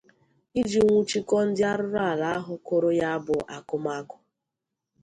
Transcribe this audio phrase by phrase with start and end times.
[0.59, 4.15] iji nwụchikọọ ndị arụrụ ala ahụ kụrụ ya bụ akụmakụ.